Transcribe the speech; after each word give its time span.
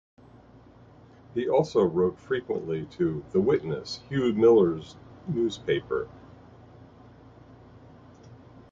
He 1.35 1.47
also 1.47 1.83
wrote 1.83 2.17
frequently 2.17 2.85
to 2.97 3.23
"The 3.33 3.39
Witness", 3.39 4.01
Hugh 4.09 4.33
Miller's 4.33 4.95
newspaper. 5.27 6.07